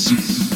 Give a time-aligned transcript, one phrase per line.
[0.00, 0.49] s